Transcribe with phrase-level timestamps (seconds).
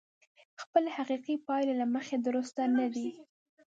[0.61, 3.05] خپلې حقيقي پايلې له مخې درسته نه ده.